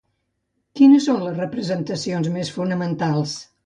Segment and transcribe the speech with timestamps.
[0.79, 3.43] Quines són les representacions més fonamentals?